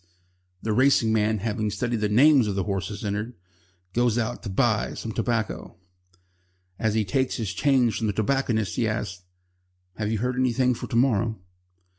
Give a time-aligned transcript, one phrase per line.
[0.63, 3.35] The racing man, having studied the names of the horses entered,
[3.93, 5.75] goes out to buy some tobacco.
[6.79, 9.21] As he takes his change from the tobacconist, he asks:
[9.97, 11.37] "Have you heard anything for to morrow?"